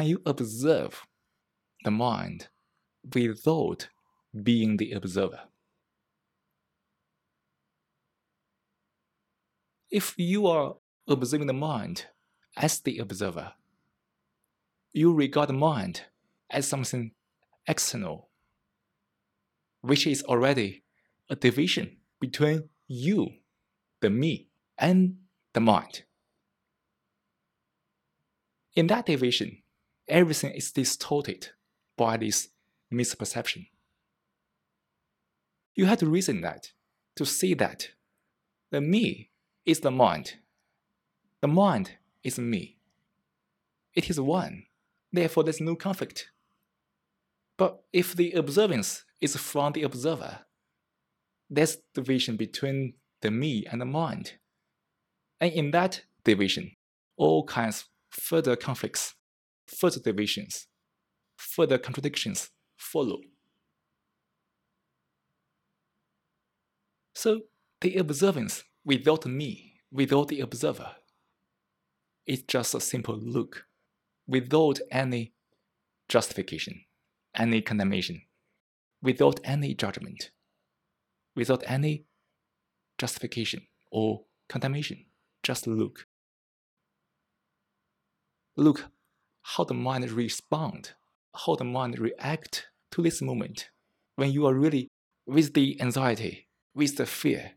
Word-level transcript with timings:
can 0.00 0.08
you 0.08 0.22
observe 0.24 1.06
the 1.84 1.90
mind 1.90 2.48
without 3.14 3.90
being 4.42 4.78
the 4.78 4.92
observer? 4.92 5.40
If 9.90 10.14
you 10.16 10.46
are 10.46 10.76
observing 11.06 11.48
the 11.48 11.52
mind 11.52 12.06
as 12.56 12.80
the 12.80 12.96
observer, 12.96 13.52
you 14.94 15.12
regard 15.12 15.50
the 15.50 15.52
mind 15.52 16.04
as 16.48 16.66
something 16.66 17.10
external, 17.68 18.30
which 19.82 20.06
is 20.06 20.22
already 20.22 20.82
a 21.28 21.36
division 21.36 21.98
between 22.18 22.70
you, 22.88 23.28
the 24.00 24.08
me, 24.08 24.48
and 24.78 25.18
the 25.52 25.60
mind. 25.60 26.04
In 28.74 28.86
that 28.86 29.04
division, 29.04 29.58
everything 30.10 30.52
is 30.52 30.72
distorted 30.72 31.48
by 31.96 32.16
this 32.16 32.48
misperception. 32.92 33.68
You 35.74 35.86
have 35.86 35.98
to 35.98 36.06
reason 36.06 36.40
that, 36.42 36.72
to 37.16 37.24
see 37.24 37.54
that 37.54 37.90
the 38.70 38.80
me 38.80 39.30
is 39.64 39.80
the 39.80 39.90
mind, 39.90 40.34
the 41.40 41.48
mind 41.48 41.92
is 42.22 42.38
me. 42.38 42.76
It 43.94 44.10
is 44.10 44.20
one, 44.20 44.64
therefore 45.12 45.44
there's 45.44 45.60
no 45.60 45.74
conflict. 45.74 46.30
But 47.56 47.82
if 47.92 48.14
the 48.14 48.32
observance 48.32 49.04
is 49.20 49.36
from 49.36 49.72
the 49.72 49.82
observer, 49.82 50.40
there's 51.48 51.78
division 51.94 52.36
between 52.36 52.94
the 53.20 53.30
me 53.30 53.66
and 53.70 53.80
the 53.80 53.86
mind. 53.86 54.34
And 55.40 55.52
in 55.52 55.70
that 55.72 56.02
division, 56.24 56.72
all 57.16 57.44
kinds 57.44 57.82
of 57.82 58.18
further 58.22 58.56
conflicts, 58.56 59.14
further 59.70 60.00
divisions, 60.00 60.66
further 61.36 61.78
contradictions 61.78 62.50
follow. 62.76 63.20
So 67.14 67.42
the 67.80 67.96
observance 67.96 68.64
without 68.84 69.26
me, 69.26 69.74
without 69.92 70.28
the 70.28 70.40
observer, 70.40 70.96
is 72.26 72.42
just 72.42 72.74
a 72.74 72.80
simple 72.80 73.16
look, 73.16 73.66
without 74.26 74.80
any 74.90 75.32
justification, 76.08 76.80
any 77.34 77.60
condemnation, 77.60 78.22
without 79.02 79.40
any 79.44 79.74
judgment, 79.74 80.30
without 81.36 81.62
any 81.66 82.04
justification 82.98 83.66
or 83.90 84.22
condemnation. 84.48 85.06
Just 85.42 85.66
look. 85.66 86.06
Look 88.56 88.90
how 89.42 89.64
the 89.64 89.74
mind 89.74 90.10
respond, 90.10 90.92
how 91.34 91.56
the 91.56 91.64
mind 91.64 91.98
react 91.98 92.68
to 92.92 93.02
this 93.02 93.22
moment 93.22 93.70
when 94.16 94.32
you 94.32 94.46
are 94.46 94.54
really 94.54 94.88
with 95.26 95.54
the 95.54 95.80
anxiety, 95.80 96.46
with 96.74 96.96
the 96.96 97.06
fear, 97.06 97.52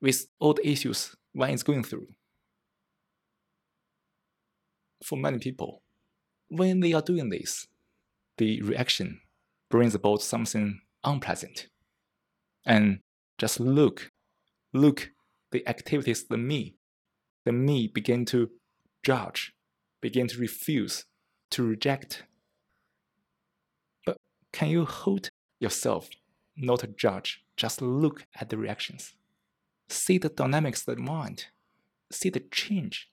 with 0.00 0.26
all 0.38 0.54
the 0.54 0.68
issues 0.68 1.14
one 1.32 1.50
is 1.50 1.62
going 1.62 1.84
through. 1.84 2.08
For 5.04 5.16
many 5.16 5.38
people, 5.38 5.82
when 6.48 6.80
they 6.80 6.92
are 6.92 7.02
doing 7.02 7.28
this, 7.28 7.66
the 8.38 8.62
reaction 8.62 9.20
brings 9.70 9.94
about 9.94 10.22
something 10.22 10.80
unpleasant. 11.04 11.68
And 12.64 13.00
just 13.38 13.60
look, 13.60 14.10
look 14.72 15.10
the 15.52 15.66
activities 15.68 16.24
the 16.24 16.36
me, 16.36 16.76
the 17.44 17.52
me 17.52 17.86
begin 17.86 18.24
to 18.26 18.50
judge, 19.04 19.52
begin 20.00 20.26
to 20.28 20.38
refuse, 20.38 21.04
to 21.50 21.62
reject. 21.62 22.24
But 24.04 24.16
can 24.52 24.68
you 24.68 24.84
hold 24.84 25.30
yourself, 25.60 26.08
not 26.56 26.80
to 26.80 26.88
judge, 26.88 27.44
just 27.56 27.80
look 27.82 28.26
at 28.38 28.50
the 28.50 28.58
reactions? 28.58 29.14
See 29.88 30.18
the 30.18 30.28
dynamics 30.28 30.86
of 30.86 30.96
the 30.96 31.02
mind, 31.02 31.46
see 32.10 32.30
the 32.30 32.40
change. 32.40 33.08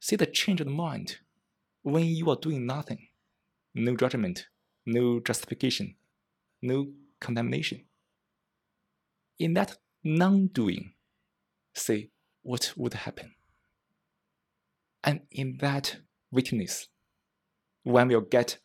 See 0.00 0.16
the 0.16 0.26
change 0.26 0.60
of 0.60 0.66
the 0.66 0.72
mind 0.72 1.18
when 1.82 2.04
you 2.04 2.30
are 2.30 2.36
doing 2.36 2.66
nothing. 2.66 3.08
No 3.74 3.94
judgment, 3.96 4.46
no 4.86 5.20
justification, 5.20 5.96
no 6.62 6.88
condemnation. 7.20 7.84
In 9.38 9.54
that 9.54 9.76
non 10.02 10.48
doing, 10.48 10.94
say 11.74 12.10
what 12.42 12.72
would 12.76 12.94
happen. 12.94 13.34
And 15.02 15.20
in 15.30 15.58
that 15.60 15.96
witness, 16.30 16.88
one 17.82 18.08
will 18.08 18.20
get 18.20 18.58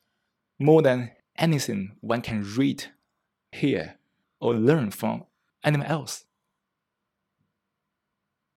more 0.60 0.82
than 0.82 1.12
anything 1.38 1.98
one 2.02 2.22
can 2.22 2.44
read, 2.58 2.86
hear, 3.52 3.96
or 4.40 4.54
learn 4.54 4.92
from 4.92 5.26
anyone 5.64 5.88
else. 5.88 6.26